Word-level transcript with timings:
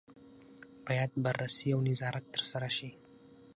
باید 0.85 1.11
بررسي 1.23 1.67
او 1.73 1.79
نظارت 1.89 2.25
ترسره 2.33 2.69
شي. 2.77 2.89